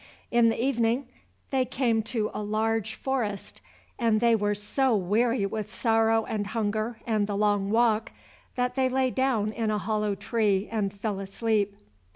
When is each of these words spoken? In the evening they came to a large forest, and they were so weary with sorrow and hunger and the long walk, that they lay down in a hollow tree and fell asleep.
In 0.31 0.49
the 0.49 0.59
evening 0.59 1.05
they 1.51 1.63
came 1.63 2.01
to 2.01 2.31
a 2.33 2.41
large 2.41 2.95
forest, 2.95 3.61
and 3.99 4.19
they 4.19 4.35
were 4.35 4.55
so 4.55 4.95
weary 4.95 5.45
with 5.45 5.71
sorrow 5.71 6.25
and 6.25 6.47
hunger 6.47 6.99
and 7.05 7.27
the 7.27 7.37
long 7.37 7.69
walk, 7.69 8.11
that 8.55 8.73
they 8.73 8.89
lay 8.89 9.11
down 9.11 9.51
in 9.51 9.69
a 9.69 9.77
hollow 9.77 10.15
tree 10.15 10.67
and 10.71 10.91
fell 10.91 11.19
asleep. 11.19 11.75